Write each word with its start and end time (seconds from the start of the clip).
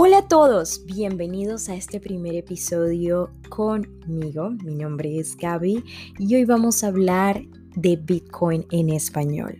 Hola 0.00 0.18
a 0.18 0.28
todos, 0.28 0.84
bienvenidos 0.86 1.68
a 1.68 1.74
este 1.74 1.98
primer 1.98 2.36
episodio 2.36 3.32
conmigo. 3.48 4.50
Mi 4.62 4.76
nombre 4.76 5.18
es 5.18 5.36
Gaby 5.36 5.82
y 6.20 6.36
hoy 6.36 6.44
vamos 6.44 6.84
a 6.84 6.86
hablar 6.86 7.42
de 7.74 7.96
Bitcoin 7.96 8.64
en 8.70 8.90
español. 8.90 9.58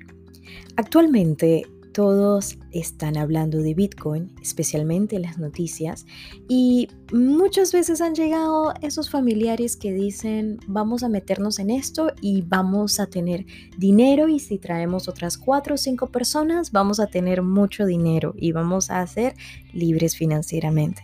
Actualmente 0.77 1.67
todos 1.99 2.57
están 2.71 3.17
hablando 3.17 3.59
de 3.59 3.75
Bitcoin, 3.75 4.33
especialmente 4.41 5.17
en 5.17 5.23
las 5.23 5.37
noticias, 5.37 6.07
y 6.49 6.87
muchas 7.13 7.73
veces 7.73 8.01
han 8.01 8.15
llegado 8.15 8.73
esos 8.83 9.11
familiares 9.11 9.77
que 9.77 9.93
dicen, 9.93 10.61
vamos 10.69 11.03
a 11.03 11.09
meternos 11.09 11.59
en 11.59 11.71
esto 11.71 12.13
y 12.21 12.43
vamos 12.43 13.01
a 13.01 13.09
tener 13.09 13.47
dinero 13.79 14.29
y 14.29 14.39
si 14.39 14.59
traemos 14.59 15.09
otras 15.09 15.37
cuatro 15.37 15.75
o 15.75 15.77
cinco 15.77 16.07
personas, 16.07 16.71
vamos 16.71 17.01
a 17.01 17.09
tener 17.09 17.43
mucho 17.43 17.85
dinero 17.85 18.33
y 18.39 18.53
vamos 18.53 18.93
a 18.93 19.05
ser 19.09 19.35
libres 19.73 20.17
financieramente. 20.17 21.03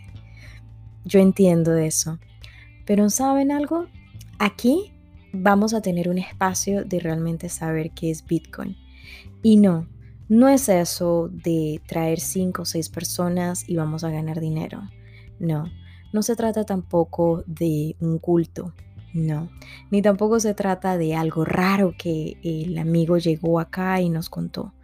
Yo 1.05 1.19
entiendo 1.19 1.77
eso, 1.77 2.21
pero 2.87 3.11
¿saben 3.11 3.51
algo? 3.51 3.89
Aquí 4.39 4.93
vamos 5.33 5.75
a 5.75 5.83
tener 5.83 6.09
un 6.09 6.19
espacio 6.19 6.85
de 6.85 7.01
realmente 7.01 7.49
saber 7.49 7.91
qué 7.91 8.13
es 8.13 8.25
Bitcoin. 8.25 8.77
Y 9.43 9.57
no, 9.57 9.89
no 10.29 10.49
es 10.49 10.69
eso 10.69 11.29
de 11.31 11.83
traer 11.87 12.21
cinco 12.21 12.63
o 12.63 12.65
seis 12.65 12.89
personas 12.89 13.69
y 13.69 13.77
vamos 13.77 14.05
a 14.05 14.11
ganar 14.11 14.41
dinero. 14.41 14.83
No, 15.39 15.65
no 16.13 16.23
se 16.23 16.37
trata 16.37 16.65
tampoco 16.65 17.45
de 17.47 17.97
un 18.01 18.19
culto. 18.19 18.73
No, 19.13 19.49
ni 19.93 20.03
tampoco 20.03 20.41
se 20.41 20.55
trata 20.55 20.99
de 20.99 21.15
algo 21.15 21.45
raro 21.45 21.95
que 21.97 22.37
el 22.43 22.77
amigo 22.79 23.17
llegó 23.17 23.61
acá 23.61 24.01
y 24.01 24.11
nos 24.11 24.29
contó. 24.29 24.75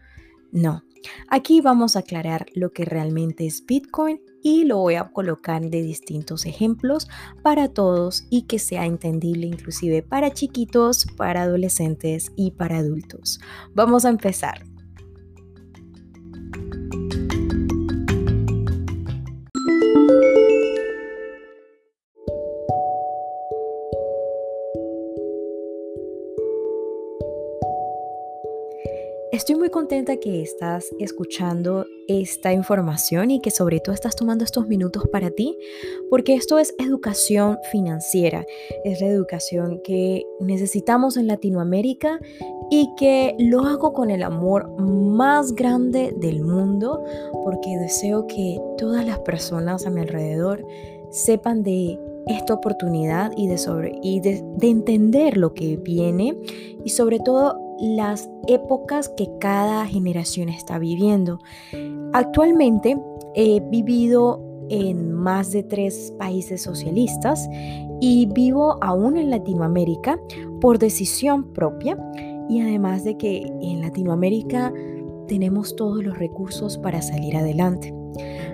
No, 0.53 0.85
aquí 1.29 1.61
vamos 1.61 1.97
a 1.97 2.01
aclarar 2.01 2.47
lo 2.55 2.73
que 2.73 2.85
realmente 2.85 3.47
es 3.47 3.67
Bitcoin 3.67 4.21
y 4.43 4.65
lo 4.65 4.79
voy 4.79 4.95
a 4.95 5.11
colocar 5.11 5.63
de 5.63 5.83
distintos 5.83 6.47
ejemplos 6.47 7.09
para 7.43 7.69
todos 7.69 8.27
y 8.31 8.43
que 8.43 8.61
sea 8.61 8.87
entendible 8.87 9.47
inclusive 9.47 10.03
para 10.03 10.33
chiquitos, 10.33 11.07
para 11.17 11.43
adolescentes 11.43 12.31
y 12.37 12.53
para 12.53 12.79
adultos. 12.79 13.41
Vamos 13.75 14.05
a 14.05 14.11
empezar. 14.11 14.70
Contenta 29.71 30.17
que 30.17 30.43
estás 30.43 30.91
escuchando 30.99 31.87
esta 32.09 32.53
información 32.53 33.31
y 33.31 33.41
que 33.41 33.51
sobre 33.51 33.81
todo 33.81 33.95
estás 33.95 34.17
tomando 34.17 34.45
estos 34.45 34.67
minutos 34.67 35.05
para 35.11 35.31
ti, 35.31 35.57
porque 36.11 36.35
esto 36.35 36.59
es 36.59 36.75
educación 36.79 37.59
financiera, 37.71 38.45
es 38.85 39.01
la 39.01 39.07
educación 39.07 39.81
que 39.85 40.25
necesitamos 40.41 41.17
en 41.17 41.29
Latinoamérica 41.29 42.19
y 42.71 42.91
que 42.97 43.35
lo 43.39 43.63
hago 43.63 43.93
con 43.93 44.11
el 44.11 44.23
amor 44.23 44.69
más 44.81 45.55
grande 45.55 46.15
del 46.17 46.43
mundo, 46.43 47.03
porque 47.45 47.77
deseo 47.79 48.27
que 48.27 48.59
todas 48.77 49.07
las 49.07 49.21
personas 49.21 49.87
a 49.87 49.91
mi 49.91 50.01
alrededor 50.01 50.65
sepan 51.11 51.63
de 51.63 51.99
esta 52.27 52.55
oportunidad 52.55 53.33
y 53.37 53.49
de, 53.49 53.59
sobre, 53.59 53.99
y 54.03 54.21
de, 54.21 54.43
de 54.57 54.69
entender 54.69 55.37
lo 55.37 55.55
que 55.55 55.77
viene 55.77 56.37
y 56.85 56.91
sobre 56.91 57.19
todo 57.19 57.70
las 57.81 58.31
épocas 58.47 59.09
que 59.09 59.29
cada 59.41 59.87
generación 59.87 60.49
está 60.49 60.79
viviendo. 60.79 61.39
Actualmente 62.13 63.01
he 63.35 63.61
vivido 63.61 64.43
en 64.69 65.13
más 65.13 65.51
de 65.51 65.63
tres 65.63 66.15
países 66.19 66.63
socialistas 66.63 67.49
y 68.01 68.27
vivo 68.27 68.79
aún 68.83 69.17
en 69.17 69.31
Latinoamérica 69.31 70.21
por 70.61 70.79
decisión 70.79 71.53
propia 71.53 71.99
y 72.49 72.61
además 72.61 73.05
de 73.05 73.17
que 73.17 73.43
en 73.61 73.81
Latinoamérica 73.81 74.73
tenemos 75.27 75.75
todos 75.77 76.05
los 76.05 76.19
recursos 76.19 76.79
para 76.79 77.03
salir 77.03 77.37
adelante. 77.37 77.95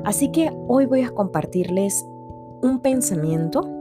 Así 0.05 0.31
que 0.31 0.51
hoy 0.69 0.87
voy 0.87 1.03
a 1.03 1.11
compartirles 1.11 2.07
un 2.63 2.81
pensamiento 2.81 3.76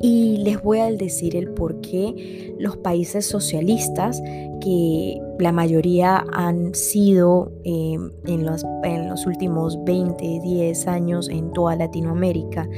y 0.00 0.38
les 0.38 0.62
voy 0.62 0.80
a 0.80 0.90
decir 0.90 1.36
el 1.36 1.50
por 1.50 1.80
qué 1.80 2.54
los 2.58 2.76
países 2.76 3.26
socialistas, 3.26 4.20
que 4.60 5.20
la 5.38 5.52
mayoría 5.52 6.24
han 6.32 6.74
sido 6.74 7.52
eh, 7.64 7.96
en, 8.26 8.46
los, 8.46 9.26
últimos 9.26 9.82
20, 9.84 10.40
10 10.40 10.86
años 10.86 11.28
en 11.28 11.52
toda 11.52 11.76
Latinoamérica, 11.76 12.68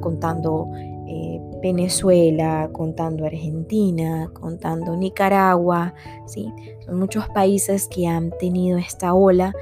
contando 0.00 0.68
eh, 1.08 1.40
Venezuela, 1.60 2.70
contando 2.72 3.24
Argentina, 3.24 4.30
contando 4.32 4.96
Nicaragua, 4.96 5.94
¿sí? 6.26 6.52
son 6.84 6.98
muchos 6.98 7.28
países 7.28 7.88
que 7.88 8.06
han 8.06 8.30
tenido 8.38 8.78
esta 8.78 9.14
ola 9.14 9.54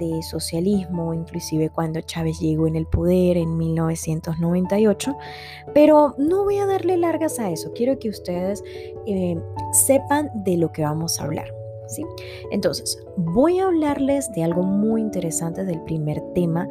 de 0.00 0.22
socialismo, 0.22 1.14
inclusive 1.14 1.70
cuando 1.70 2.00
Chávez 2.00 2.40
llegó 2.40 2.66
en 2.66 2.74
el 2.74 2.86
poder 2.86 3.36
en 3.36 3.56
1998. 3.56 5.16
Pero 5.72 6.14
no 6.18 6.42
voy 6.44 6.58
a 6.58 6.66
darle 6.66 6.96
largas 6.96 7.38
a 7.38 7.50
eso, 7.50 7.72
quiero 7.72 7.98
que 7.98 8.08
ustedes 8.08 8.64
eh, 9.06 9.38
sepan 9.72 10.30
de 10.42 10.56
lo 10.56 10.72
que 10.72 10.82
vamos 10.82 11.20
a 11.20 11.24
hablar. 11.24 11.54
¿sí? 11.86 12.04
Entonces, 12.50 12.98
voy 13.16 13.60
a 13.60 13.66
hablarles 13.66 14.32
de 14.32 14.42
algo 14.42 14.62
muy 14.62 15.00
interesante 15.00 15.64
del 15.64 15.80
primer 15.82 16.20
tema 16.34 16.68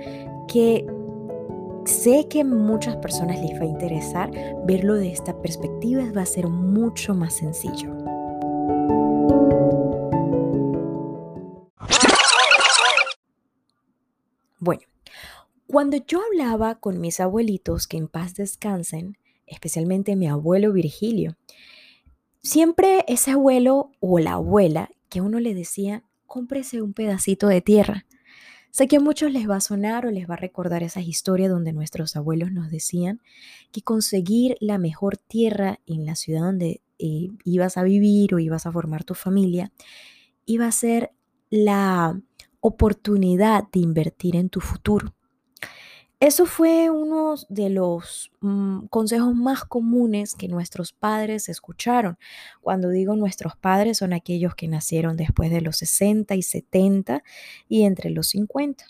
que 0.47 0.85
sé 1.85 2.27
que 2.27 2.43
muchas 2.43 2.95
personas 2.97 3.39
les 3.41 3.59
va 3.59 3.63
a 3.63 3.67
interesar 3.67 4.31
verlo 4.65 4.95
de 4.95 5.11
esta 5.11 5.39
perspectiva, 5.41 6.03
va 6.15 6.21
a 6.21 6.25
ser 6.25 6.47
mucho 6.47 7.13
más 7.13 7.33
sencillo. 7.33 7.98
Bueno, 14.59 14.81
cuando 15.67 15.97
yo 15.97 16.21
hablaba 16.25 16.75
con 16.75 16.99
mis 16.99 17.19
abuelitos, 17.19 17.87
que 17.87 17.97
en 17.97 18.07
paz 18.07 18.35
descansen, 18.35 19.17
especialmente 19.45 20.15
mi 20.15 20.27
abuelo 20.27 20.73
Virgilio, 20.73 21.37
siempre 22.41 23.05
ese 23.07 23.31
abuelo 23.31 23.91
o 23.99 24.19
la 24.19 24.33
abuela 24.33 24.89
que 25.09 25.21
uno 25.21 25.39
le 25.39 25.53
decía, 25.53 26.03
cómprese 26.25 26.81
un 26.81 26.93
pedacito 26.93 27.47
de 27.47 27.61
tierra. 27.61 28.05
Sé 28.71 28.87
que 28.87 28.97
a 28.97 28.99
muchos 28.99 29.31
les 29.31 29.49
va 29.49 29.55
a 29.55 29.61
sonar 29.61 30.05
o 30.05 30.11
les 30.11 30.29
va 30.29 30.35
a 30.35 30.37
recordar 30.37 30.83
esa 30.83 31.01
historia 31.01 31.49
donde 31.49 31.73
nuestros 31.73 32.15
abuelos 32.15 32.51
nos 32.51 32.69
decían 32.69 33.19
que 33.71 33.81
conseguir 33.81 34.57
la 34.59 34.77
mejor 34.77 35.17
tierra 35.17 35.79
en 35.87 36.05
la 36.05 36.15
ciudad 36.15 36.41
donde 36.41 36.81
eh, 36.99 37.29
ibas 37.45 37.77
a 37.77 37.83
vivir 37.83 38.35
o 38.35 38.39
ibas 38.39 38.67
a 38.67 38.71
formar 38.71 39.03
tu 39.03 39.15
familia 39.15 39.71
iba 40.45 40.67
a 40.67 40.71
ser 40.71 41.11
la 41.49 42.21
oportunidad 42.61 43.63
de 43.71 43.79
invertir 43.79 44.35
en 44.35 44.49
tu 44.49 44.59
futuro. 44.59 45.13
Eso 46.19 46.45
fue 46.45 46.89
uno 46.89 47.35
de 47.47 47.69
los 47.69 48.33
mm, 48.41 48.87
consejos 48.87 49.33
más 49.35 49.63
comunes 49.63 50.35
que 50.35 50.49
nuestros 50.49 50.91
padres 50.91 51.47
escucharon. 51.47 52.17
Cuando 52.59 52.89
digo 52.89 53.15
nuestros 53.15 53.55
padres 53.55 53.99
son 53.99 54.11
aquellos 54.11 54.53
que 54.53 54.67
nacieron 54.67 55.15
después 55.15 55.49
de 55.49 55.61
los 55.61 55.77
60 55.77 56.35
y 56.35 56.41
70 56.41 57.23
y 57.69 57.83
entre 57.83 58.09
los 58.09 58.27
50. 58.29 58.83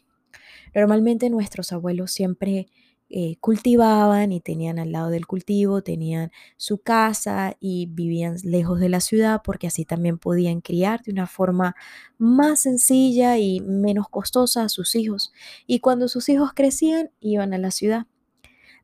Normalmente 0.73 1.29
nuestros 1.29 1.71
abuelos 1.71 2.11
siempre 2.11 2.67
eh, 3.11 3.37
cultivaban 3.39 4.31
y 4.31 4.39
tenían 4.39 4.77
al 4.77 4.91
lado 4.91 5.09
del 5.09 5.25
cultivo, 5.25 5.81
tenían 5.81 6.31
su 6.57 6.77
casa 6.77 7.55
y 7.59 7.87
vivían 7.87 8.37
lejos 8.43 8.79
de 8.79 8.87
la 8.87 8.99
ciudad 8.99 9.41
porque 9.43 9.65
así 9.65 9.83
también 9.83 10.19
podían 10.19 10.61
criar 10.61 11.01
de 11.01 11.11
una 11.11 11.25
forma 11.25 11.75
más 12.19 12.61
sencilla 12.61 13.39
y 13.39 13.61
menos 13.61 14.09
costosa 14.09 14.63
a 14.63 14.69
sus 14.69 14.93
hijos. 14.95 15.33
Y 15.65 15.79
cuando 15.79 16.07
sus 16.07 16.29
hijos 16.29 16.51
crecían, 16.53 17.09
iban 17.19 17.53
a 17.53 17.57
la 17.57 17.71
ciudad. 17.71 18.05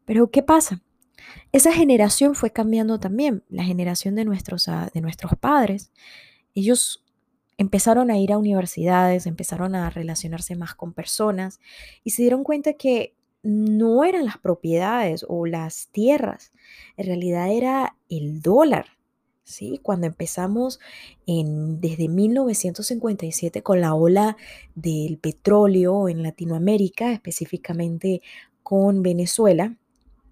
Pero 0.05 0.31
¿qué 0.31 0.41
pasa? 0.41 0.81
Esa 1.51 1.71
generación 1.71 2.33
fue 2.33 2.51
cambiando 2.51 2.99
también, 2.99 3.43
la 3.49 3.63
generación 3.63 4.15
de 4.15 4.25
nuestros, 4.25 4.67
ah, 4.67 4.89
de 4.93 5.01
nuestros 5.01 5.33
padres. 5.39 5.91
Ellos 6.55 7.03
empezaron 7.57 8.11
a 8.11 8.17
ir 8.17 8.33
a 8.33 8.37
universidades, 8.37 9.27
empezaron 9.27 9.75
a 9.75 9.89
relacionarse 9.89 10.55
más 10.55 10.75
con 10.75 10.93
personas 10.93 11.59
y 12.03 12.11
se 12.11 12.23
dieron 12.23 12.43
cuenta 12.43 12.73
que 12.73 13.13
no 13.45 14.03
eran 14.03 14.25
las 14.25 14.39
propiedades 14.39 15.23
o 15.29 15.45
las 15.45 15.87
tierras, 15.89 16.51
en 16.97 17.05
realidad 17.05 17.51
era 17.51 17.95
el 18.09 18.41
dólar. 18.41 18.87
¿sí? 19.43 19.79
Cuando 19.83 20.07
empezamos 20.07 20.79
en, 21.27 21.79
desde 21.79 22.09
1957 22.09 23.61
con 23.61 23.81
la 23.81 23.93
ola 23.93 24.35
del 24.73 25.19
petróleo 25.19 26.09
en 26.09 26.23
Latinoamérica, 26.23 27.13
específicamente 27.13 28.23
con 28.63 29.03
Venezuela, 29.03 29.77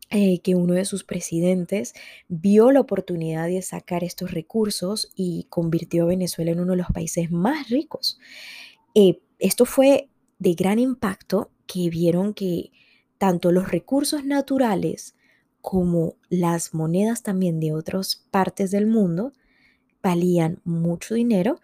eh, 0.09 0.39
que 0.39 0.55
uno 0.55 0.73
de 0.73 0.85
sus 0.85 1.03
presidentes 1.03 1.93
vio 2.27 2.71
la 2.71 2.81
oportunidad 2.81 3.47
de 3.47 3.61
sacar 3.61 4.03
estos 4.03 4.31
recursos 4.31 5.11
y 5.15 5.45
convirtió 5.49 6.03
a 6.03 6.07
Venezuela 6.07 6.51
en 6.51 6.59
uno 6.59 6.71
de 6.71 6.77
los 6.77 6.87
países 6.87 7.29
más 7.31 7.69
ricos. 7.69 8.19
Eh, 8.95 9.19
esto 9.37 9.65
fue 9.65 10.09
de 10.39 10.55
gran 10.55 10.79
impacto 10.79 11.51
que 11.67 11.89
vieron 11.89 12.33
que 12.33 12.71
tanto 13.23 13.53
los 13.53 13.71
recursos 13.71 14.25
naturales 14.25 15.15
como 15.61 16.17
las 16.27 16.73
monedas 16.73 17.23
también 17.23 17.61
de 17.61 17.71
otras 17.71 18.27
partes 18.31 18.69
del 18.69 18.85
mundo 18.85 19.31
valían 20.01 20.59
mucho 20.65 21.15
dinero 21.15 21.61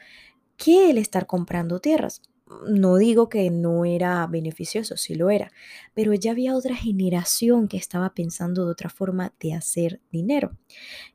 que 0.56 0.90
el 0.90 0.98
estar 0.98 1.26
comprando 1.26 1.82
tierras. 1.82 2.22
No 2.66 2.96
digo 2.96 3.28
que 3.28 3.50
no 3.50 3.84
era 3.84 4.26
beneficioso, 4.28 4.96
sí 4.96 5.16
lo 5.16 5.32
era, 5.32 5.52
pero 5.94 6.14
ya 6.14 6.32
había 6.32 6.56
otra 6.56 6.78
generación 6.78 7.68
que 7.68 7.76
estaba 7.76 8.14
pensando 8.14 8.64
de 8.64 8.72
otra 8.72 8.90
forma 8.90 9.34
de 9.42 9.54
hacer 9.54 10.00
dinero, 10.14 10.58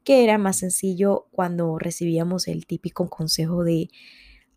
que 0.05 0.25
era 0.25 0.37
más 0.37 0.59
sencillo 0.59 1.27
cuando 1.31 1.79
recibíamos 1.79 2.49
el 2.49 2.67
típico 2.67 3.09
consejo 3.09 3.65
de 3.65 3.89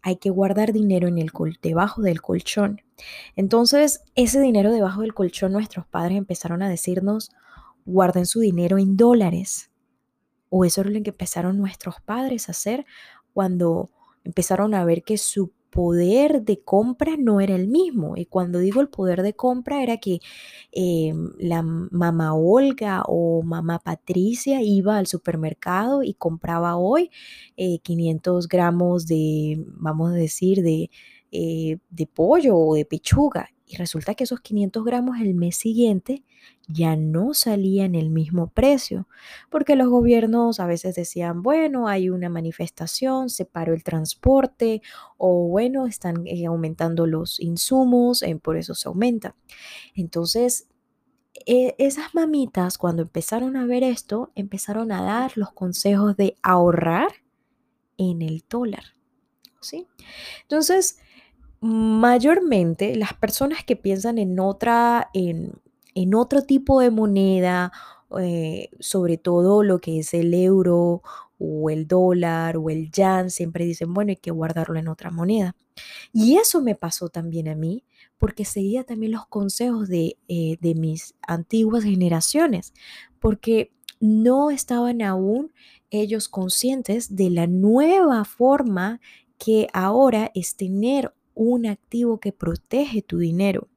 hay 0.08 0.16
que 0.16 0.30
guardar 0.30 0.72
dinero 0.72 1.10
en 1.10 1.18
el 1.18 1.32
debajo 1.62 2.02
del 2.02 2.22
colchón. 2.22 2.82
Entonces, 3.36 4.06
ese 4.16 4.40
dinero 4.40 4.72
debajo 4.72 5.02
del 5.02 5.14
colchón, 5.14 5.52
nuestros 5.52 5.86
padres 5.86 6.18
empezaron 6.18 6.62
a 6.62 6.70
decirnos, 6.70 7.32
guarden 7.86 8.26
su 8.26 8.40
dinero 8.40 8.78
en 8.78 8.96
dólares. 8.96 9.70
O 10.48 10.64
eso 10.64 10.80
es 10.80 10.88
lo 10.88 11.04
que 11.04 11.10
empezaron 11.10 11.58
nuestros 11.58 11.96
padres 12.00 12.48
a 12.48 12.54
hacer 12.54 12.86
cuando 13.34 13.90
empezaron 14.24 14.76
a 14.76 14.86
ver 14.86 15.04
que 15.04 15.18
su 15.18 15.52
poder 15.70 16.44
de 16.44 16.62
compra 16.64 17.16
no 17.18 17.42
era 17.42 17.56
el 17.56 17.68
mismo. 17.68 18.18
Y 18.18 18.26
cuando 18.26 18.60
digo 18.60 18.82
el 18.82 18.90
poder 18.90 19.22
de 19.24 19.34
compra 19.36 19.84
era 19.84 19.98
que 19.98 20.20
eh, 20.72 21.14
la 21.40 21.62
mamá 21.64 22.34
Olga 22.36 23.04
o 23.08 23.44
mamá 23.44 23.80
Patricia 23.80 24.62
iba 24.62 24.98
al 24.98 25.08
supermercado 25.08 26.04
y 26.04 26.14
compraba 26.14 26.78
hoy 26.78 27.10
500 27.84 28.46
eh, 28.46 28.48
gramos 28.50 29.08
de, 29.08 29.66
vamos 29.68 30.12
a 30.12 30.16
decir, 30.16 30.62
de, 30.64 30.90
eh, 31.32 31.78
de 31.90 32.08
pollo 32.08 32.58
o 32.58 32.76
de 32.76 32.86
pechuga. 32.86 33.50
Y 33.70 33.76
resulta 33.76 34.16
que 34.16 34.24
esos 34.24 34.40
500 34.40 34.86
gramos 34.86 35.20
el 35.20 35.34
mes 35.34 35.58
siguiente 35.58 36.24
ya 36.70 36.96
no 36.96 37.34
salían 37.34 37.96
el 37.96 38.10
mismo 38.10 38.48
precio, 38.48 39.10
porque 39.50 39.76
los 39.76 39.90
gobiernos 39.90 40.62
a 40.62 40.68
veces 40.68 40.96
decían, 40.96 41.44
bueno, 41.44 41.90
hay 41.90 42.10
una 42.10 42.30
manifestación, 42.30 43.30
se 43.30 43.44
paró 43.44 43.74
el 43.74 43.84
transporte, 43.84 44.82
o 45.18 45.50
bueno, 45.50 45.86
están 45.86 46.26
eh, 46.28 46.46
aumentando 46.46 47.08
los 47.08 47.42
insumos, 47.42 48.24
eh, 48.24 48.38
por 48.42 48.56
eso 48.56 48.74
se 48.74 48.88
aumenta. 48.88 49.36
Entonces, 49.96 50.70
e, 51.46 51.76
esas 51.78 52.16
mamitas, 52.16 52.78
cuando 52.78 53.02
empezaron 53.02 53.58
a 53.58 53.66
ver 53.66 53.84
esto, 53.84 54.32
empezaron 54.36 54.94
a 54.94 55.04
dar 55.04 55.38
los 55.38 55.52
consejos 55.52 56.16
de 56.16 56.38
ahorrar 56.42 57.10
en 57.98 58.22
el 58.22 58.46
dólar. 58.50 58.84
¿sí? 59.62 59.88
Entonces, 60.44 61.00
mayormente 61.62 62.96
las 62.96 63.14
personas 63.14 63.64
que 63.64 63.76
piensan 63.76 64.18
en 64.18 64.40
otra, 64.40 65.10
en, 65.14 65.54
en 65.96 66.16
otro 66.16 66.44
tipo 66.44 66.80
de 66.82 66.92
moneda, 66.92 67.72
eh, 68.20 68.70
sobre 68.80 69.18
todo 69.18 69.64
lo 69.64 69.80
que 69.80 70.00
es 70.00 70.14
el 70.14 70.34
euro 70.34 71.02
o 71.40 71.70
el 71.70 71.88
dólar 71.88 72.58
o 72.58 72.70
el 72.70 72.92
yan, 72.92 73.30
siempre 73.30 73.66
dicen, 73.66 73.94
bueno, 73.94 74.10
hay 74.12 74.18
que 74.18 74.32
guardarlo 74.32 74.80
en 74.80 74.88
otra 74.88 75.12
moneda. 75.12 75.56
Y 76.14 76.38
eso 76.38 76.62
me 76.62 76.76
pasó 76.76 77.10
también 77.10 77.48
a 77.48 77.56
mí, 77.56 77.84
porque 78.18 78.46
seguía 78.46 78.84
también 78.84 79.12
los 79.12 79.28
consejos 79.28 79.88
de, 79.90 80.18
eh, 80.28 80.58
de 80.62 80.76
mis 80.76 81.16
antiguas 81.28 81.84
generaciones, 81.84 82.74
porque 83.20 83.72
no 84.00 84.52
estaban 84.52 85.02
aún 85.02 85.54
ellos 85.90 86.28
conscientes 86.30 87.16
de 87.16 87.30
la 87.30 87.48
nueva 87.48 88.26
forma 88.26 89.00
que 89.38 89.68
ahora 89.74 90.32
es 90.34 90.56
tener 90.56 91.14
un 91.38 91.66
activo 91.66 92.20
que 92.20 92.34
protege 92.34 93.02
tu 93.02 93.20
dinero, 93.20 93.70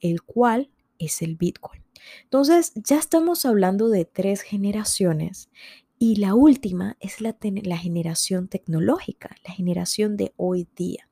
el 0.00 0.22
cual 0.22 0.70
es 0.98 1.22
el 1.22 1.36
Bitcoin. 1.36 1.82
Entonces, 2.24 2.72
ya 2.74 2.98
estamos 2.98 3.46
hablando 3.46 3.88
de 3.88 4.04
tres 4.04 4.42
generaciones 4.42 5.50
y 5.98 6.16
la 6.16 6.34
última 6.34 6.96
es 7.00 7.20
la, 7.20 7.36
la 7.62 7.78
generación 7.78 8.48
tecnológica, 8.48 9.36
la 9.46 9.54
generación 9.54 10.16
de 10.16 10.32
hoy 10.36 10.66
día. 10.74 11.08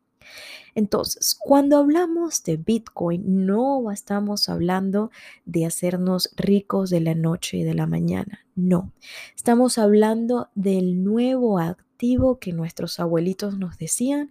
Entonces, 0.74 1.36
cuando 1.38 1.78
hablamos 1.78 2.42
de 2.44 2.56
Bitcoin, 2.56 3.46
no 3.46 3.90
estamos 3.90 4.48
hablando 4.48 5.10
de 5.44 5.66
hacernos 5.66 6.30
ricos 6.36 6.90
de 6.90 7.00
la 7.00 7.14
noche 7.14 7.58
y 7.58 7.62
de 7.62 7.74
la 7.74 7.86
mañana, 7.86 8.40
no. 8.54 8.92
Estamos 9.34 9.78
hablando 9.78 10.48
del 10.54 11.02
nuevo 11.02 11.58
activo 11.58 12.38
que 12.38 12.52
nuestros 12.52 13.00
abuelitos 13.00 13.58
nos 13.58 13.78
decían, 13.78 14.30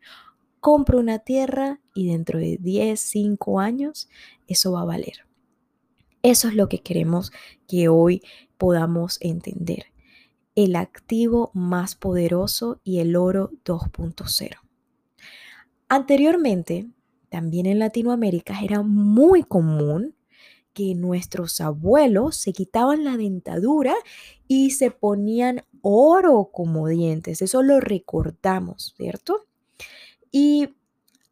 compro 0.59 1.00
una 1.00 1.19
tierra 1.19 1.79
y 1.94 2.07
dentro 2.07 2.39
de 2.39 2.57
10, 2.59 3.00
5 3.00 3.59
años 3.59 4.09
eso 4.47 4.71
va 4.71 4.81
a 4.81 4.85
valer. 4.85 5.25
Eso 6.21 6.47
es 6.47 6.56
lo 6.56 6.67
que 6.67 6.81
queremos 6.81 7.31
que 7.67 7.88
hoy 7.88 8.21
podamos 8.57 9.17
entender. 9.21 9.85
El 10.56 10.75
activo 10.75 11.51
más 11.53 11.95
poderoso 11.95 12.81
y 12.83 13.00
el 13.00 13.15
oro 13.15 13.51
2.0. 13.63 14.57
Anteriormente, 15.88 16.89
también 17.29 17.65
en 17.65 17.79
Latinoamérica 17.79 18.61
era 18.61 18.81
muy 18.81 19.44
común 19.44 20.15
que 20.73 20.94
nuestros 20.95 21.61
abuelos 21.61 22.35
se 22.35 22.53
quitaban 22.53 23.03
la 23.03 23.17
dentadura 23.17 23.95
y 24.47 24.71
se 24.71 24.91
ponían 24.91 25.63
oro 25.81 26.50
como 26.51 26.88
dientes. 26.88 27.41
Eso 27.41 27.63
lo 27.63 27.79
recordamos, 27.79 28.94
¿cierto? 28.97 29.48
Y 30.31 30.75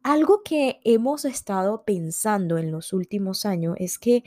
algo 0.02 0.42
que 0.42 0.80
hemos 0.84 1.24
estado 1.24 1.84
pensando 1.84 2.58
en 2.58 2.70
los 2.70 2.92
últimos 2.92 3.44
años 3.44 3.76
es 3.78 3.98
que 3.98 4.24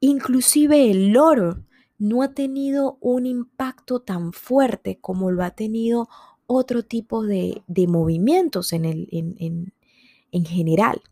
Inclusive 0.00 0.90
el 0.90 1.16
oro 1.16 1.64
no 1.98 2.22
ha 2.22 2.32
tenido 2.32 2.98
un 3.00 3.26
impacto 3.26 4.00
tan 4.00 4.32
fuerte 4.32 4.98
como 5.00 5.32
lo 5.32 5.42
ha 5.42 5.50
tenido 5.50 6.08
otro 6.46 6.84
tipo 6.84 7.24
de, 7.24 7.62
movimientos 7.88 8.72
en, 8.72 9.72
general. 10.30 11.02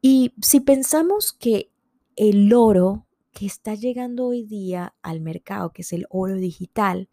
Y 0.00 0.32
si 0.40 0.60
pensamos 0.60 1.32
que 1.32 1.70
el 2.14 2.52
oro 2.52 3.06
que 3.32 3.46
está 3.46 3.74
llegando 3.74 4.26
hoy 4.26 4.44
día 4.44 4.94
al 5.02 5.20
mercado, 5.20 5.72
que 5.72 5.82
es 5.82 5.92
el 5.92 6.06
oro 6.10 6.36
digital, 6.36 7.08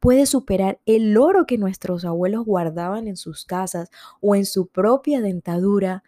puede 0.00 0.26
superar 0.26 0.80
el 0.86 1.16
oro 1.16 1.46
que 1.46 1.58
nuestros 1.58 2.04
abuelos 2.04 2.44
guardaban 2.44 3.06
en 3.06 3.16
sus 3.16 3.44
casas 3.44 3.90
o 4.20 4.34
en 4.34 4.46
su 4.46 4.66
propia 4.66 5.20
dentadura, 5.20 6.02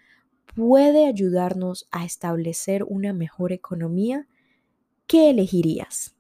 puede 0.54 1.06
ayudarnos 1.06 1.88
a 1.90 2.04
establecer 2.04 2.84
una 2.84 3.12
mejor 3.12 3.52
economía 3.52 4.26
¿qué 5.06 5.30
elegirías? 5.30 6.14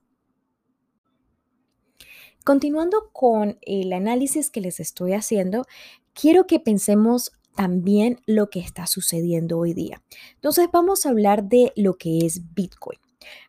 Continuando 2.44 3.10
con 3.12 3.58
el 3.62 3.92
análisis 3.92 4.50
que 4.50 4.60
les 4.60 4.80
estoy 4.80 5.12
haciendo, 5.12 5.64
quiero 6.12 6.46
que 6.46 6.58
pensemos 6.58 7.32
también 7.54 8.20
lo 8.26 8.50
que 8.50 8.60
está 8.60 8.86
sucediendo 8.86 9.58
hoy 9.58 9.74
día. 9.74 10.02
Entonces 10.34 10.68
vamos 10.72 11.06
a 11.06 11.10
hablar 11.10 11.44
de 11.44 11.72
lo 11.76 11.96
que 11.96 12.18
es 12.26 12.54
Bitcoin. 12.54 12.98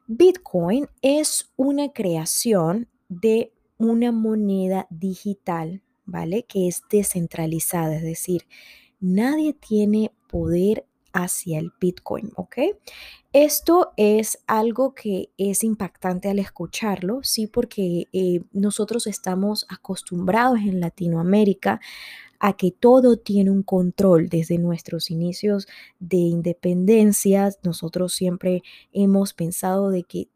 Bitcoin 0.08 0.88
es 1.01 1.51
una 1.56 1.92
creación 1.92 2.88
de 3.10 3.53
una 3.77 4.12
moneda 4.12 4.88
digital, 4.89 5.82
¿vale? 6.06 6.44
Que 6.44 6.68
es 6.68 6.84
descentralizada, 6.89 7.96
es 7.96 8.03
decir, 8.03 8.48
nadie 9.00 9.53
tiene 9.53 10.12
poder 10.27 10.86
hacia 11.13 11.60
el 11.60 11.72
Bitcoin, 11.80 12.32
¿ok? 12.36 12.58
Esto 13.34 13.94
es 13.98 14.39
algo 14.48 14.94
que 14.96 15.30
es 15.38 15.63
impactante 15.63 16.30
al 16.30 16.39
escucharlo, 16.39 17.22
sí, 17.24 17.48
porque 17.48 18.08
eh, 18.12 18.42
nosotros 18.51 19.08
estamos 19.08 19.65
acostumbrados 19.70 20.60
en 20.60 20.80
Latinoamérica 20.80 21.80
a 22.39 22.58
que 22.58 22.72
todo 22.72 23.18
tiene 23.18 23.51
un 23.51 23.63
control 23.63 24.27
desde 24.27 24.58
nuestros 24.58 25.10
inicios 25.10 25.68
de 26.00 26.18
independencia. 26.18 27.50
Nosotros 27.63 28.13
siempre 28.13 28.63
hemos 28.92 29.34
pensado 29.34 29.92
de 29.92 30.03
que 30.03 30.27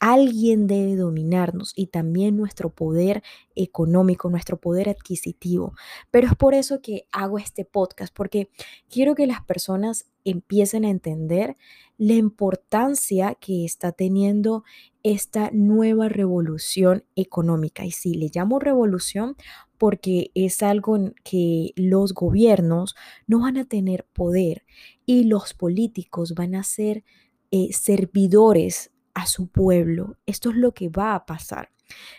alguien 0.00 0.66
debe 0.66 0.96
dominarnos 0.96 1.72
y 1.76 1.86
también 1.86 2.36
nuestro 2.36 2.70
poder 2.70 3.22
económico, 3.54 4.30
nuestro 4.30 4.58
poder 4.58 4.88
adquisitivo. 4.88 5.74
Pero 6.10 6.28
es 6.28 6.34
por 6.34 6.54
eso 6.54 6.80
que 6.80 7.06
hago 7.12 7.38
este 7.38 7.64
podcast, 7.64 8.14
porque 8.14 8.50
quiero 8.88 9.14
que 9.14 9.26
las 9.26 9.42
personas 9.44 10.06
empiecen 10.24 10.84
a 10.84 10.90
entender 10.90 11.56
la 11.98 12.14
importancia 12.14 13.36
que 13.40 13.64
está 13.64 13.92
teniendo 13.92 14.64
esta 15.02 15.50
nueva 15.52 16.08
revolución 16.08 17.04
económica. 17.16 17.84
Y 17.84 17.90
sí, 17.90 18.14
le 18.14 18.30
llamo 18.32 18.58
revolución 18.58 19.36
porque 19.78 20.30
es 20.34 20.62
algo 20.62 20.96
en 20.96 21.14
que 21.24 21.72
los 21.74 22.14
gobiernos 22.14 22.94
no 23.26 23.40
van 23.40 23.56
a 23.56 23.64
tener 23.64 24.06
poder 24.12 24.64
y 25.06 25.24
los 25.24 25.54
políticos 25.54 26.34
van 26.34 26.54
a 26.54 26.62
ser 26.62 27.02
eh, 27.50 27.72
servidores 27.72 28.91
a 29.14 29.26
su 29.26 29.48
pueblo. 29.48 30.16
Esto 30.26 30.50
es 30.50 30.56
lo 30.56 30.72
que 30.72 30.88
va 30.88 31.14
a 31.14 31.26
pasar. 31.26 31.70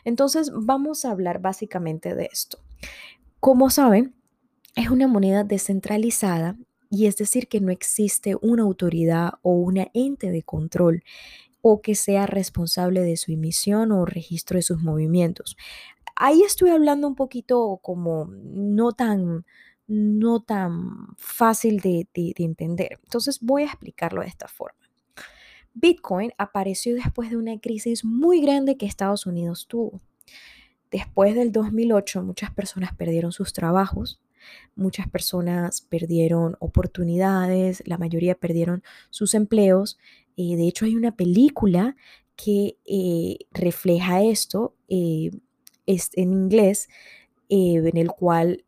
Entonces 0.03 0.51
vamos 0.53 1.05
a 1.05 1.11
hablar 1.11 1.41
básicamente 1.41 2.15
de 2.15 2.29
esto. 2.31 2.59
Como 3.39 3.69
saben, 3.69 4.15
es 4.75 4.89
una 4.89 5.07
moneda 5.07 5.43
descentralizada 5.43 6.57
y 6.89 7.07
es 7.07 7.17
decir 7.17 7.47
que 7.47 7.59
no 7.59 7.71
existe 7.71 8.35
una 8.41 8.63
autoridad 8.63 9.33
o 9.41 9.53
una 9.53 9.87
ente 9.93 10.29
de 10.29 10.43
control 10.43 11.03
o 11.61 11.81
que 11.81 11.95
sea 11.95 12.25
responsable 12.25 13.01
de 13.01 13.17
su 13.17 13.31
emisión 13.31 13.91
o 13.91 14.05
registro 14.05 14.57
de 14.57 14.63
sus 14.63 14.81
movimientos. 14.81 15.55
Ahí 16.15 16.43
estoy 16.43 16.69
hablando 16.69 17.07
un 17.07 17.15
poquito 17.15 17.79
como 17.81 18.25
no 18.25 18.91
tan, 18.91 19.45
no 19.87 20.41
tan 20.41 21.15
fácil 21.17 21.79
de, 21.79 22.07
de 22.13 22.33
entender. 22.37 22.99
Entonces 23.03 23.39
voy 23.41 23.63
a 23.63 23.67
explicarlo 23.67 24.21
de 24.21 24.27
esta 24.27 24.47
forma. 24.47 24.82
Bitcoin 25.73 26.31
apareció 26.37 26.95
después 26.95 27.29
de 27.29 27.37
una 27.37 27.59
crisis 27.59 28.05
muy 28.05 28.41
grande 28.41 28.77
que 28.77 28.85
Estados 28.85 29.25
Unidos 29.25 29.67
tuvo. 29.67 30.01
Después 30.91 31.33
del 31.35 31.51
2008 31.51 32.21
muchas 32.21 32.51
personas 32.51 32.95
perdieron 32.95 33.31
sus 33.31 33.51
trabajos, 33.51 34.21
muchas 34.75 35.09
personas 35.09 35.81
perdieron 35.81 36.55
oportunidades, 36.59 37.81
la 37.85 37.97
mayoría 37.97 38.35
perdieron 38.35 38.83
sus 39.09 39.33
empleos. 39.33 39.97
Eh, 40.37 40.55
de 40.55 40.67
hecho 40.67 40.85
hay 40.85 40.95
una 40.95 41.15
película 41.15 41.95
que 42.35 42.77
eh, 42.85 43.37
refleja 43.51 44.23
esto 44.23 44.75
eh, 44.87 45.31
es 45.85 46.09
en 46.13 46.33
inglés, 46.33 46.89
en 47.49 47.97
el 47.97 48.07
cual 48.07 48.63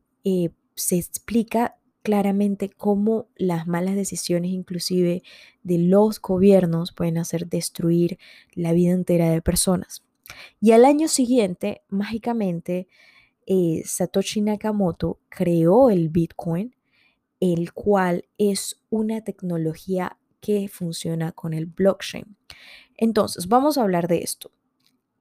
se 0.76 0.98
explica 0.98 1.78
claramente 2.06 2.70
cómo 2.70 3.30
las 3.36 3.66
malas 3.66 3.96
decisiones 3.96 4.52
inclusive 4.52 5.24
de 5.64 5.80
los 5.80 6.22
gobiernos 6.22 6.92
pueden 6.92 7.18
hacer 7.18 7.48
destruir 7.48 8.20
la 8.54 8.74
vida 8.74 8.94
entera 8.94 9.32
de 9.32 9.42
personas. 9.42 10.04
Y 10.62 10.72
al 10.72 10.86
año 10.86 11.08
siguiente, 11.08 11.82
mágicamente, 11.90 12.88
eh, 13.48 13.82
Satoshi 13.86 14.42
Nakamoto 14.42 15.20
creó 15.30 15.90
el 15.90 16.10
Bitcoin, 16.10 16.76
el 17.40 17.74
cual 17.74 18.26
es 18.38 18.80
una 18.92 19.22
tecnología 19.22 20.20
que 20.42 20.68
funciona 20.68 21.32
con 21.32 21.56
el 21.56 21.66
blockchain. 21.66 22.38
Entonces, 22.98 23.48
vamos 23.48 23.80
a 23.80 23.82
hablar 23.82 24.08
de 24.08 24.20
esto. 24.20 24.52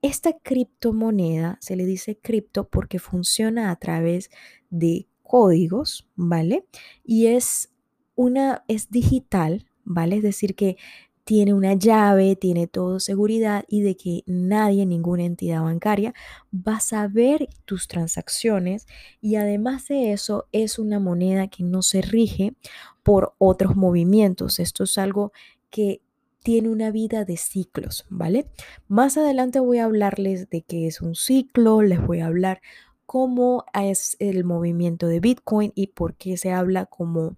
Esta 0.03 0.33
criptomoneda 0.37 1.57
se 1.61 1.75
le 1.75 1.85
dice 1.87 2.19
cripto 2.19 2.69
porque 2.69 2.99
funciona 2.99 3.71
a 3.71 3.75
través 3.75 4.29
de 4.69 5.07
códigos, 5.25 6.07
¿vale? 6.15 6.65
Y 7.03 7.27
es 7.27 7.71
una, 8.15 8.63
es 8.67 8.89
digital, 8.89 9.65
¿vale? 9.83 10.17
Es 10.17 10.23
decir, 10.23 10.55
que 10.55 10.77
tiene 11.25 11.55
una 11.55 11.73
llave, 11.73 12.35
tiene 12.35 12.67
todo 12.67 12.99
seguridad 12.99 13.65
y 13.67 13.81
de 13.81 13.97
que 13.97 14.23
nadie, 14.27 14.85
ninguna 14.85 15.23
entidad 15.23 15.63
bancaria 15.63 16.13
va 16.53 16.75
a 16.75 16.79
saber 16.79 17.49
tus 17.65 17.87
transacciones 17.87 18.85
y 19.21 19.35
además 19.35 19.87
de 19.87 20.13
eso 20.13 20.47
es 20.51 20.77
una 20.77 20.99
moneda 20.99 21.47
que 21.47 21.63
no 21.63 21.81
se 21.81 22.03
rige 22.03 22.53
por 23.01 23.33
otros 23.39 23.75
movimientos. 23.75 24.59
Esto 24.59 24.83
es 24.83 24.99
algo 24.99 25.31
que 25.71 26.01
tiene 26.43 26.69
una 26.69 26.91
vida 26.91 27.25
de 27.25 27.37
ciclos, 27.37 28.05
¿vale? 28.07 28.45
Más 28.87 29.17
adelante 29.17 29.59
voy 29.59 29.79
a 29.79 29.85
hablarles 29.85 30.47
de 30.51 30.61
qué 30.61 30.85
es 30.85 31.01
un 31.01 31.15
ciclo, 31.15 31.81
les 31.81 32.05
voy 32.05 32.19
a 32.19 32.27
hablar 32.27 32.61
cómo 33.05 33.65
es 33.73 34.17
el 34.19 34.43
movimiento 34.43 35.07
de 35.07 35.19
Bitcoin 35.19 35.71
y 35.75 35.87
por 35.87 36.15
qué 36.15 36.37
se 36.37 36.51
habla 36.51 36.85
como 36.85 37.37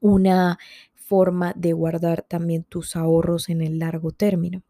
una 0.00 0.58
forma 0.94 1.52
de 1.56 1.72
guardar 1.72 2.22
también 2.22 2.64
tus 2.64 2.96
ahorros 2.96 3.48
en 3.48 3.62
el 3.62 3.78
largo 3.78 4.12
término. 4.12 4.62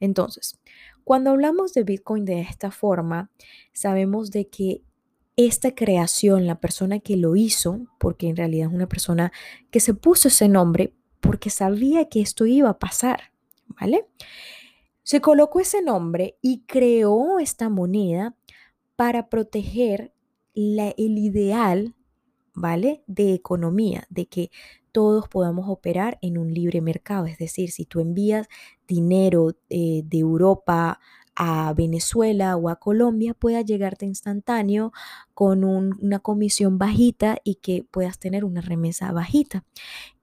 Entonces, 0.00 0.58
cuando 1.04 1.30
hablamos 1.30 1.72
de 1.74 1.84
Bitcoin 1.84 2.24
de 2.24 2.40
esta 2.40 2.70
forma, 2.70 3.30
sabemos 3.72 4.30
de 4.30 4.48
que 4.48 4.82
esta 5.36 5.74
creación, 5.74 6.46
la 6.46 6.60
persona 6.60 6.98
que 6.98 7.16
lo 7.16 7.36
hizo, 7.36 7.86
porque 7.98 8.28
en 8.28 8.36
realidad 8.36 8.68
es 8.68 8.74
una 8.74 8.88
persona 8.88 9.32
que 9.70 9.80
se 9.80 9.94
puso 9.94 10.28
ese 10.28 10.48
nombre 10.48 10.94
porque 11.20 11.50
sabía 11.50 12.08
que 12.08 12.20
esto 12.20 12.46
iba 12.46 12.70
a 12.70 12.78
pasar, 12.78 13.32
¿vale? 13.66 14.06
Se 15.02 15.20
colocó 15.20 15.60
ese 15.60 15.82
nombre 15.82 16.38
y 16.40 16.62
creó 16.66 17.38
esta 17.38 17.68
moneda 17.68 18.34
para 18.96 19.28
proteger 19.28 20.12
el 20.54 21.18
ideal, 21.18 21.94
¿vale? 22.54 23.02
De 23.06 23.34
economía, 23.34 24.06
de 24.10 24.26
que 24.26 24.50
todos 24.92 25.28
podamos 25.28 25.68
operar 25.68 26.18
en 26.22 26.38
un 26.38 26.52
libre 26.54 26.80
mercado. 26.80 27.26
Es 27.26 27.38
decir, 27.38 27.70
si 27.70 27.84
tú 27.84 28.00
envías 28.00 28.48
dinero 28.88 29.52
eh, 29.68 30.02
de 30.04 30.18
Europa 30.18 31.00
a 31.36 31.72
Venezuela 31.74 32.56
o 32.56 32.68
a 32.68 32.76
Colombia, 32.76 33.34
pueda 33.34 33.60
llegarte 33.60 34.06
instantáneo 34.06 34.92
con 35.34 35.64
una 35.64 36.18
comisión 36.18 36.78
bajita 36.78 37.38
y 37.44 37.56
que 37.56 37.84
puedas 37.90 38.18
tener 38.18 38.44
una 38.44 38.62
remesa 38.62 39.12
bajita. 39.12 39.64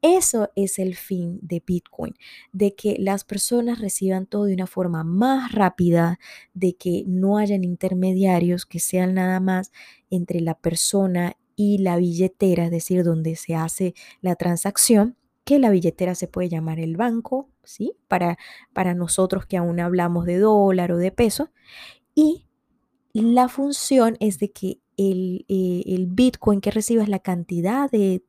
Eso 0.02 0.50
es 0.56 0.80
el 0.80 0.96
fin 0.96 1.40
de 1.42 1.64
Bitcoin, 1.66 2.16
de 2.52 2.76
que 2.76 2.98
las 3.00 3.24
personas 3.24 3.80
reciban 3.80 4.26
todo 4.26 4.46
de 4.46 4.56
una 4.56 4.68
forma 4.68 5.04
más 5.04 5.52
rápida, 5.52 6.20
de 6.54 6.76
que 6.76 7.04
no 7.08 7.38
hayan 7.38 7.64
intermediarios, 7.64 8.66
que 8.66 8.80
sean 8.80 9.14
nada 9.14 9.40
más 9.40 9.72
entre 10.10 10.42
la 10.42 10.56
persona 10.56 11.38
y 11.56 11.78
la 11.78 11.98
billetera, 11.98 12.66
es 12.66 12.72
decir, 12.72 13.04
donde 13.04 13.36
se 13.36 13.56
hace 13.56 13.94
la 14.22 14.36
transacción 14.36 15.16
que 15.46 15.60
la 15.60 15.70
billetera 15.70 16.16
se 16.16 16.28
puede 16.28 16.50
llamar 16.50 16.80
el 16.80 16.98
banco, 16.98 17.50
¿sí? 17.64 17.94
Para, 18.08 18.38
para 18.74 18.94
nosotros 18.94 19.46
que 19.46 19.58
aún 19.58 19.80
hablamos 19.80 20.26
de 20.26 20.38
dólar 20.38 20.92
o 20.92 20.98
de 20.98 21.12
peso. 21.12 21.50
Y 22.16 22.46
la 23.14 23.48
función 23.48 24.18
es 24.20 24.40
de 24.40 24.52
que 24.52 24.80
el, 24.98 25.46
eh, 25.48 26.06
Bitcoin 26.08 26.62
que 26.62 26.72
recibas, 26.72 27.10
la 27.10 27.20
cantidad 27.20 27.90
de, 27.90 28.22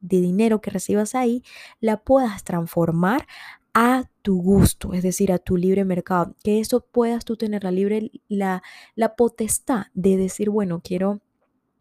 dinero 0.00 0.60
que 0.60 0.70
recibas 0.70 1.14
ahí, 1.14 1.42
la 1.80 1.98
puedas 1.98 2.44
transformar 2.44 3.26
a 3.74 4.04
tu 4.22 4.40
gusto, 4.40 4.92
es 4.92 5.02
decir, 5.02 5.32
a 5.32 5.38
tu 5.38 5.56
libre 5.56 5.84
mercado, 5.84 6.34
que 6.42 6.60
eso 6.60 6.80
puedas 6.80 7.24
tú 7.24 7.36
tener 7.36 7.64
la 7.64 7.70
libre, 7.70 8.10
la, 8.28 8.62
la 8.94 9.14
potestad 9.14 9.86
de 9.94 10.16
decir, 10.16 10.50
bueno, 10.50 10.80
quiero 10.82 11.20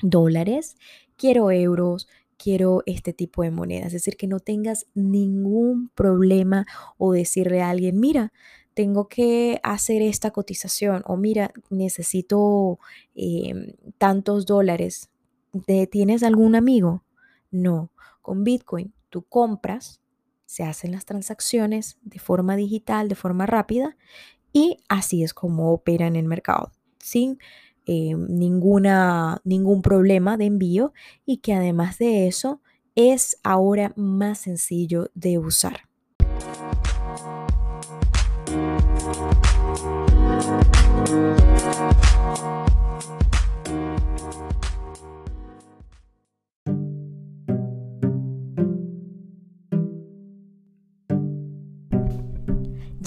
dólares, 0.02 0.78
quiero 1.16 1.52
euros, 1.52 2.08
quiero 2.38 2.84
este 2.86 3.14
tipo 3.14 3.44
de 3.44 3.52
monedas. 3.52 3.88
Es 3.88 3.94
decir, 3.94 4.18
que 4.18 4.28
no 4.28 4.40
tengas 4.40 4.88
ningún 4.94 5.90
problema 5.90 6.66
o 6.98 7.14
decirle 7.14 7.62
a 7.62 7.70
alguien, 7.70 8.00
mira, 8.00 8.32
tengo 8.74 9.08
que 9.08 9.60
hacer 9.64 10.02
esta 10.02 10.32
cotización 10.32 11.04
o 11.06 11.18
mira, 11.18 11.52
necesito 11.70 12.80
em, 13.16 13.74
tantos 13.98 14.46
dólares. 14.46 15.10
¿Tienes 15.90 16.22
algún 16.22 16.56
amigo? 16.56 17.04
No, 17.50 17.92
con 18.22 18.44
Bitcoin 18.44 18.94
tú 19.10 19.24
compras, 19.24 20.02
se 20.46 20.64
hacen 20.64 20.92
las 20.92 21.06
transacciones 21.06 21.98
de 22.02 22.20
forma 22.20 22.56
digital, 22.56 23.10
de 23.10 23.16
forma 23.16 23.46
rápida 23.46 23.98
y 24.54 24.78
así 24.88 25.24
es 25.24 25.34
como 25.34 25.72
opera 25.74 26.08
en 26.08 26.16
el 26.16 26.26
mercado, 26.26 26.72
eh, 27.88 28.14
ninguna, 28.16 29.42
ningún 29.46 29.82
problema 29.82 30.38
de 30.38 30.46
envío 30.46 30.94
y 31.26 31.38
que 31.38 31.54
además 31.54 31.98
de 31.98 32.28
eso 32.28 32.62
es 32.96 33.38
ahora 33.44 33.94
más 33.96 34.40
sencillo 34.40 35.10
de 35.16 35.38
usar. 35.38 35.88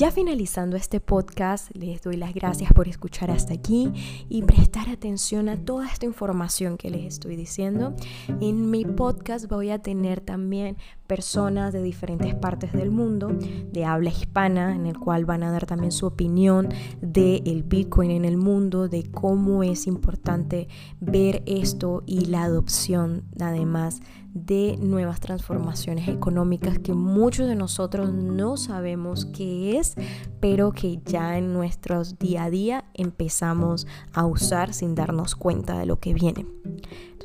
Ya 0.00 0.10
finalizando 0.10 0.78
este 0.78 0.98
podcast, 0.98 1.76
les 1.76 2.00
doy 2.00 2.16
las 2.16 2.32
gracias 2.32 2.72
por 2.72 2.88
escuchar 2.88 3.30
hasta 3.30 3.52
aquí 3.52 3.92
y 4.30 4.40
prestar 4.44 4.88
atención 4.88 5.50
a 5.50 5.62
toda 5.62 5.86
esta 5.86 6.06
información 6.06 6.78
que 6.78 6.88
les 6.88 7.04
estoy 7.04 7.36
diciendo. 7.36 7.94
En 8.40 8.70
mi 8.70 8.86
podcast 8.86 9.46
voy 9.46 9.68
a 9.68 9.80
tener 9.80 10.22
también 10.22 10.78
personas 11.10 11.72
de 11.72 11.82
diferentes 11.82 12.36
partes 12.36 12.72
del 12.72 12.92
mundo, 12.92 13.36
de 13.72 13.84
habla 13.84 14.10
hispana, 14.10 14.76
en 14.76 14.86
el 14.86 14.96
cual 14.96 15.24
van 15.24 15.42
a 15.42 15.50
dar 15.50 15.66
también 15.66 15.90
su 15.90 16.06
opinión 16.06 16.68
del 17.00 17.42
el 17.46 17.64
Bitcoin 17.64 18.12
en 18.12 18.24
el 18.24 18.36
mundo, 18.36 18.86
de 18.86 19.10
cómo 19.10 19.64
es 19.64 19.88
importante 19.88 20.68
ver 21.00 21.42
esto 21.46 22.04
y 22.06 22.26
la 22.26 22.44
adopción 22.44 23.24
además 23.40 24.02
de 24.34 24.76
nuevas 24.80 25.18
transformaciones 25.18 26.06
económicas 26.06 26.78
que 26.78 26.94
muchos 26.94 27.48
de 27.48 27.56
nosotros 27.56 28.12
no 28.12 28.56
sabemos 28.56 29.26
qué 29.26 29.78
es, 29.78 29.96
pero 30.38 30.70
que 30.70 31.00
ya 31.04 31.38
en 31.38 31.52
nuestro 31.52 32.04
día 32.04 32.44
a 32.44 32.50
día 32.50 32.84
empezamos 32.94 33.88
a 34.12 34.26
usar 34.26 34.72
sin 34.72 34.94
darnos 34.94 35.34
cuenta 35.34 35.76
de 35.76 35.86
lo 35.86 35.98
que 35.98 36.14
viene. 36.14 36.46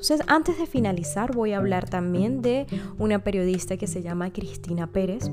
Entonces, 0.06 0.28
antes 0.30 0.60
de 0.60 0.68
finalizar, 0.68 1.34
voy 1.34 1.54
a 1.54 1.58
hablar 1.58 1.90
también 1.90 2.44
de 2.44 2.68
una 3.00 3.24
periodista 3.24 3.76
que 3.76 3.88
se 3.88 4.04
llama 4.04 4.32
Cristina 4.32 4.86
Pérez. 4.86 5.32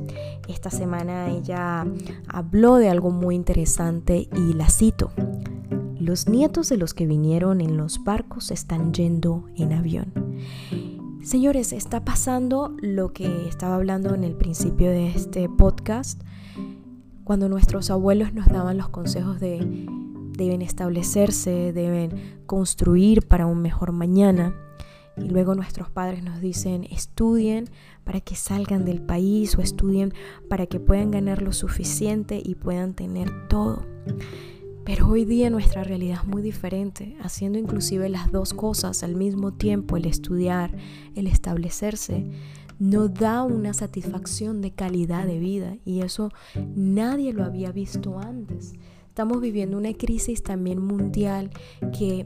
Esta 0.49 0.71
semana 0.71 1.29
ella 1.29 1.87
habló 2.27 2.77
de 2.77 2.89
algo 2.89 3.11
muy 3.11 3.35
interesante 3.35 4.31
y 4.35 4.55
la 4.55 4.71
cito. 4.71 5.11
Los 6.01 6.27
nietos 6.27 6.71
de 6.71 6.79
los 6.79 6.95
que 6.95 7.07
vinieron 7.07 7.61
en 7.61 7.77
los 7.77 8.03
barcos 8.03 8.51
están 8.51 8.95
yendo 8.95 9.45
en 9.57 9.75
avión. 9.75 10.11
Señores, 11.23 11.75
está 11.75 12.03
pasando 12.03 12.75
lo 12.81 13.13
que 13.13 13.49
estaba 13.49 13.75
hablando 13.75 14.15
en 14.15 14.25
el 14.25 14.35
principio 14.35 14.89
de 14.89 15.09
este 15.09 15.51
podcast, 15.51 16.23
cuando 17.25 17.51
nuestros 17.51 17.91
abuelos 17.91 18.33
nos 18.33 18.47
daban 18.47 18.79
los 18.79 18.89
consejos 18.89 19.39
de 19.39 19.87
deben 20.33 20.63
establecerse, 20.63 21.73
deben 21.73 22.41
construir 22.47 23.27
para 23.27 23.47
un 23.47 23.63
mejor 23.63 23.93
mañana. 23.93 24.55
Y 25.17 25.29
luego 25.29 25.55
nuestros 25.55 25.91
padres 25.91 26.23
nos 26.23 26.41
dicen, 26.41 26.85
estudien 26.85 27.69
para 28.05 28.21
que 28.21 28.35
salgan 28.35 28.85
del 28.85 29.03
país 29.03 29.57
o 29.57 29.61
estudien 29.61 30.15
para 30.49 30.67
que 30.67 30.81
puedan 30.81 31.11
ganar 31.11 31.43
lo 31.43 31.53
suficiente 31.53 32.41
y 32.43 32.55
puedan 32.55 32.95
tener 32.95 33.49
todo. 33.49 33.87
Pero 34.85 35.09
hoy 35.09 35.25
día 35.25 35.49
nuestra 35.49 35.85
realidad 35.85 36.21
es 36.23 36.29
muy 36.29 36.43
diferente, 36.43 37.17
haciendo 37.23 37.59
inclusive 37.59 38.09
las 38.09 38.33
dos 38.33 38.53
cosas 38.53 39.05
al 39.05 39.15
mismo 39.15 39.53
tiempo, 39.53 39.97
el 39.97 40.07
estudiar, 40.07 40.75
el 41.15 41.29
establecerse, 41.29 42.27
no 42.81 43.07
da 43.07 43.45
una 43.45 43.75
satisfacción 43.75 44.61
de 44.61 44.73
calidad 44.73 45.25
de 45.25 45.39
vida 45.39 45.77
y 45.85 46.01
eso 46.01 46.31
nadie 46.75 47.33
lo 47.33 47.45
había 47.45 47.71
visto 47.71 48.19
antes. 48.19 48.73
Estamos 49.13 49.43
viviendo 49.43 49.77
una 49.77 49.93
crisis 49.93 50.43
también 50.43 50.81
mundial 50.81 51.51
que 51.99 52.25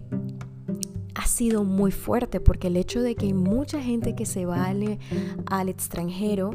ha 1.16 1.26
sido 1.26 1.64
muy 1.64 1.90
fuerte 1.90 2.38
porque 2.38 2.68
el 2.68 2.76
hecho 2.76 3.02
de 3.02 3.16
que 3.16 3.26
hay 3.26 3.32
mucha 3.32 3.82
gente 3.82 4.14
que 4.14 4.24
se 4.24 4.46
va 4.46 4.66
al, 4.66 5.68
extranjero 5.68 6.50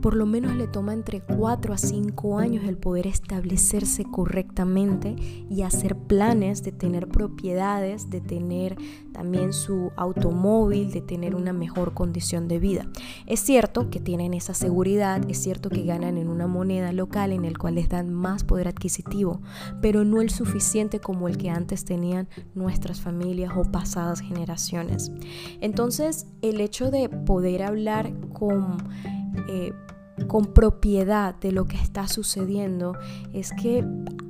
por 0.00 0.14
lo 0.14 0.26
menos 0.26 0.54
le 0.56 0.66
toma 0.66 0.92
entre 0.92 1.20
4 1.20 1.74
a 1.74 1.78
5 1.78 2.38
años 2.38 2.64
el 2.64 2.76
poder 2.76 3.06
establecerse 3.06 4.04
correctamente 4.04 5.16
y 5.50 5.62
hacer 5.62 5.96
planes 5.96 6.62
de 6.62 6.72
tener 6.72 7.08
propiedades, 7.08 8.10
de 8.10 8.20
tener 8.20 8.76
también 9.12 9.52
su 9.52 9.90
automóvil, 9.96 10.92
de 10.92 11.00
tener 11.00 11.34
una 11.34 11.52
mejor 11.52 11.94
condición 11.94 12.48
de 12.48 12.58
vida. 12.58 12.86
Es 13.26 13.40
cierto 13.40 13.90
que 13.90 14.00
tienen 14.00 14.34
esa 14.34 14.54
seguridad, 14.54 15.20
es 15.28 15.38
cierto 15.38 15.70
que 15.70 15.82
ganan 15.82 16.18
en 16.18 16.28
una 16.28 16.46
moneda 16.46 16.92
local 16.92 17.32
en 17.32 17.44
el 17.44 17.58
cual 17.58 17.74
les 17.74 17.88
dan 17.88 18.12
más 18.12 18.44
poder 18.44 18.68
adquisitivo, 18.68 19.40
pero 19.82 20.04
no 20.04 20.20
el 20.20 20.30
suficiente 20.30 21.00
como 21.00 21.28
el 21.28 21.36
que 21.36 21.50
antes 21.50 21.84
tenían 21.84 22.28
nuestras 22.54 23.00
familias 23.00 23.52
o 23.56 23.62
pasadas 23.62 24.20
generaciones. 24.20 25.10
Entonces, 25.60 26.26
el 26.42 26.60
hecho 26.60 26.90
de 26.90 27.08
poder 27.08 27.62
hablar 27.62 28.12
con 28.32 28.76
eh, 29.48 29.72
con 30.26 30.46
propiedad 30.46 31.34
de 31.36 31.52
lo 31.52 31.66
que 31.66 31.76
está 31.76 32.08
sucediendo 32.08 32.96
es 33.32 33.52
que 33.52 33.84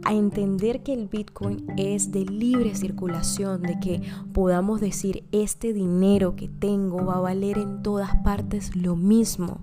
a 0.05 0.13
entender 0.13 0.83
que 0.83 0.93
el 0.93 1.09
Bitcoin 1.09 1.67
es 1.77 2.13
de 2.13 2.25
libre 2.25 2.75
circulación, 2.75 3.63
de 3.63 3.79
que 3.81 4.03
podamos 4.33 4.81
decir 4.81 5.25
este 5.33 5.73
dinero 5.73 6.37
que 6.37 6.49
tengo 6.49 7.05
va 7.05 7.17
a 7.17 7.21
valer 7.21 7.59
en 7.59 7.83
todas 7.83 8.15
partes 8.23 8.77
lo 8.77 8.97
mismo. 8.97 9.61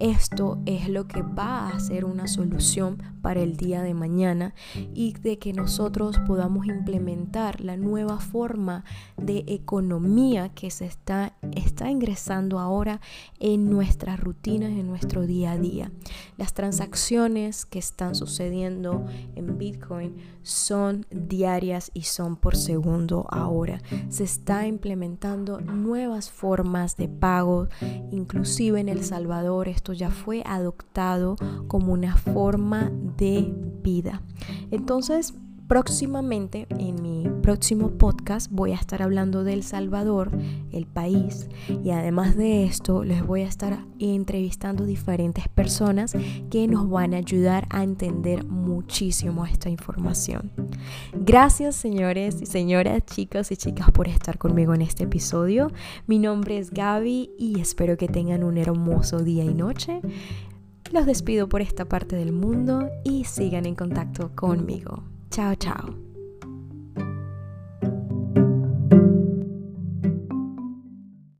Esto 0.00 0.58
es 0.64 0.88
lo 0.88 1.06
que 1.06 1.20
va 1.20 1.68
a 1.68 1.78
ser 1.78 2.06
una 2.06 2.26
solución 2.26 3.02
para 3.20 3.40
el 3.40 3.58
día 3.58 3.82
de 3.82 3.92
mañana 3.92 4.54
y 4.94 5.12
de 5.12 5.38
que 5.38 5.52
nosotros 5.52 6.18
podamos 6.26 6.66
implementar 6.66 7.60
la 7.60 7.76
nueva 7.76 8.18
forma 8.18 8.84
de 9.18 9.44
economía 9.46 10.54
que 10.54 10.70
se 10.70 10.86
está, 10.86 11.29
está 11.54 11.90
ingresando 11.90 12.58
ahora 12.58 13.00
en 13.38 13.70
nuestras 13.70 14.20
rutinas, 14.20 14.70
en 14.70 14.86
nuestro 14.86 15.26
día 15.26 15.52
a 15.52 15.58
día. 15.58 15.92
Las 16.36 16.54
transacciones 16.54 17.66
que 17.66 17.78
están 17.78 18.14
sucediendo 18.14 19.04
en 19.34 19.58
Bitcoin 19.58 20.16
son 20.42 21.06
diarias 21.10 21.90
y 21.94 22.02
son 22.02 22.36
por 22.36 22.56
segundo 22.56 23.26
ahora. 23.30 23.80
Se 24.08 24.24
está 24.24 24.66
implementando 24.66 25.60
nuevas 25.60 26.30
formas 26.30 26.96
de 26.96 27.08
pago, 27.08 27.68
inclusive 28.10 28.80
en 28.80 28.88
El 28.88 29.04
Salvador 29.04 29.68
esto 29.68 29.92
ya 29.92 30.10
fue 30.10 30.42
adoptado 30.46 31.36
como 31.68 31.92
una 31.92 32.16
forma 32.16 32.90
de 33.16 33.52
vida. 33.82 34.22
Entonces, 34.70 35.34
próximamente 35.70 36.66
en 36.80 37.00
mi 37.00 37.28
próximo 37.42 37.90
podcast 37.90 38.50
voy 38.50 38.72
a 38.72 38.74
estar 38.74 39.02
hablando 39.02 39.44
de 39.44 39.52
El 39.52 39.62
Salvador, 39.62 40.32
el 40.72 40.84
país, 40.84 41.48
y 41.84 41.90
además 41.90 42.36
de 42.36 42.64
esto 42.64 43.04
les 43.04 43.24
voy 43.24 43.42
a 43.42 43.46
estar 43.46 43.84
entrevistando 44.00 44.84
diferentes 44.84 45.46
personas 45.46 46.12
que 46.50 46.66
nos 46.66 46.90
van 46.90 47.14
a 47.14 47.18
ayudar 47.18 47.68
a 47.70 47.84
entender 47.84 48.44
muchísimo 48.46 49.46
esta 49.46 49.70
información. 49.70 50.50
Gracias 51.14 51.76
señores 51.76 52.42
y 52.42 52.46
señoras, 52.46 53.04
chicos 53.06 53.52
y 53.52 53.56
chicas 53.56 53.92
por 53.92 54.08
estar 54.08 54.38
conmigo 54.38 54.74
en 54.74 54.82
este 54.82 55.04
episodio. 55.04 55.70
Mi 56.08 56.18
nombre 56.18 56.58
es 56.58 56.72
Gaby 56.72 57.30
y 57.38 57.60
espero 57.60 57.96
que 57.96 58.08
tengan 58.08 58.42
un 58.42 58.58
hermoso 58.58 59.20
día 59.20 59.44
y 59.44 59.54
noche. 59.54 60.00
Los 60.90 61.06
despido 61.06 61.48
por 61.48 61.60
esta 61.60 61.84
parte 61.84 62.16
del 62.16 62.32
mundo 62.32 62.88
y 63.04 63.22
sigan 63.22 63.66
en 63.66 63.76
contacto 63.76 64.32
conmigo. 64.34 65.04
Chao, 65.30 65.54
chao. 65.54 66.09